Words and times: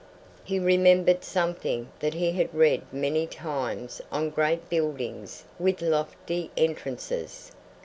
He 0.43 0.57
remembered 0.57 1.23
something 1.23 1.91
that 1.99 2.15
he 2.15 2.31
had 2.31 2.51
read 2.55 2.91
many 2.91 3.27
times 3.27 4.01
on 4.11 4.31
great 4.31 4.67
buildings 4.67 5.43
with 5.59 5.79
lofty 5.79 6.49
entrances. 6.57 7.51